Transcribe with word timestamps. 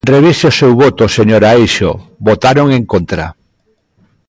Revise 0.15 0.43
o 0.51 0.55
seu 0.59 0.71
voto, 0.83 1.03
señora 1.17 1.49
Eixo, 1.61 1.91
votaron 2.27 2.67
en 2.77 2.83
contra. 2.93 3.25